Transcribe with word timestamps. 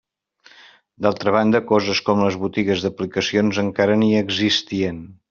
D'altra 1.05 1.33
banda, 1.35 1.61
coses 1.71 2.01
com 2.07 2.23
les 2.27 2.37
botigues 2.45 2.87
d'aplicacions 2.87 3.61
encara 3.65 3.99
ni 4.05 4.11
existien. 4.23 5.05